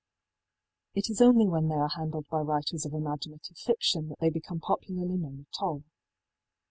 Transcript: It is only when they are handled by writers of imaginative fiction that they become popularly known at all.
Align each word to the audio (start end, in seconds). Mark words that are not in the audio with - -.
It 0.95 1.11
is 1.11 1.21
only 1.21 1.45
when 1.45 1.67
they 1.69 1.75
are 1.75 1.87
handled 1.89 2.25
by 2.31 2.39
writers 2.39 2.87
of 2.87 2.93
imaginative 2.93 3.55
fiction 3.59 4.09
that 4.09 4.17
they 4.19 4.31
become 4.31 4.59
popularly 4.59 5.15
known 5.15 5.45
at 5.53 5.61
all. 5.63 5.83